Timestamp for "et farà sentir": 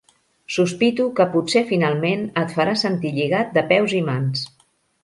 2.45-3.13